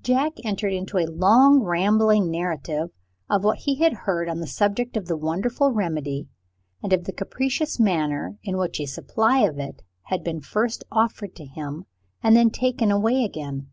[0.00, 2.88] Jack entered into a long rambling narrative
[3.28, 6.26] of what he had heard on the subject of the wonderful remedy,
[6.82, 11.36] and of the capricious manner in which a supply of it had been first offered
[11.36, 11.84] to him,
[12.22, 13.70] and then taken away again.